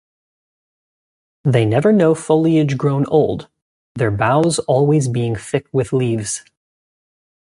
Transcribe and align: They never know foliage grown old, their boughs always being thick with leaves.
They 1.43 1.63
never 1.63 1.91
know 1.91 2.15
foliage 2.15 2.75
grown 2.75 3.05
old, 3.05 3.49
their 3.93 4.09
boughs 4.09 4.57
always 4.57 5.07
being 5.07 5.35
thick 5.35 5.67
with 5.71 5.93
leaves. 5.93 6.43